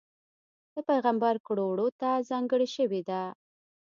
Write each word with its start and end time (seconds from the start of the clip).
د 0.73 0.75
پېغمبر 0.89 1.35
کړو 1.47 1.63
وړوته 1.69 2.09
ځانګړې 2.29 2.67
شوې 2.75 3.01
ده. 3.09 3.21